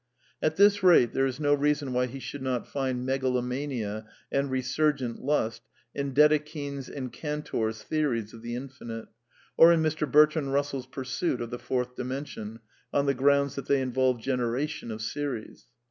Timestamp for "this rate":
0.55-1.13